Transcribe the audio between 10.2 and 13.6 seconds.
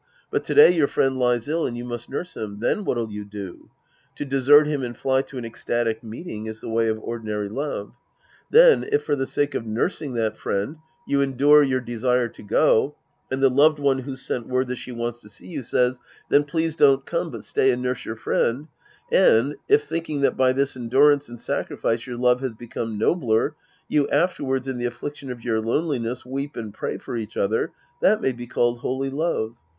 friend, you endure your desire to go, and the